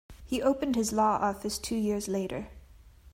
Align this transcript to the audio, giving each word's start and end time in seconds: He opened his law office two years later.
He 0.25 0.41
opened 0.41 0.75
his 0.75 0.91
law 0.91 1.19
office 1.21 1.59
two 1.59 1.75
years 1.75 2.07
later. 2.07 2.47